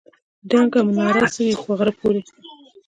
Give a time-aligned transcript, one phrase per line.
[0.51, 2.21] دنګه مناره څه وي په غره پورې.